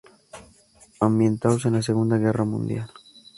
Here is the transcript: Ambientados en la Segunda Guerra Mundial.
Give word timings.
Ambientados 0.99 1.67
en 1.67 1.73
la 1.73 1.83
Segunda 1.83 2.17
Guerra 2.17 2.43
Mundial. 2.43 2.89